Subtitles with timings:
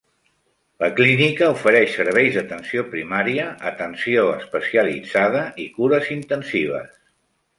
[0.83, 6.91] La clínica ofereix serveis d'atenció primària, atenció especialitzada i cures intensives.